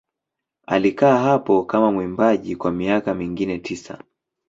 [0.67, 4.03] Alikaa hapo kama mwimbaji kwa miaka mingine tisa.